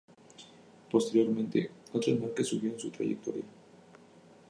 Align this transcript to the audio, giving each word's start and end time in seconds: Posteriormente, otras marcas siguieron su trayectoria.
Posteriormente, 0.89 1.69
otras 1.93 2.19
marcas 2.19 2.47
siguieron 2.47 2.79
su 2.79 2.89
trayectoria. 2.89 3.43